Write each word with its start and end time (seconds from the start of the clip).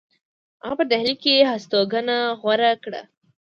هغه 0.63 0.75
په 0.79 0.83
ډهلی 0.91 1.15
کې 1.23 1.47
هستوګنه 1.51 2.17
غوره 2.41 2.71
کړه. 2.83 3.01